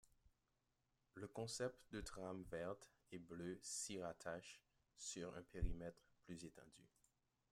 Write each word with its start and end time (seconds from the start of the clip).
Le 1.13 1.27
concept 1.27 1.77
de 1.91 2.01
Trame 2.01 2.43
verte 2.49 2.89
et 3.11 3.19
bleue 3.19 3.59
s'y 3.61 4.01
rattache, 4.01 4.59
sur 4.95 5.31
un 5.35 5.43
périmètre 5.43 6.01
plus 6.25 6.43
étendu. 6.43 6.89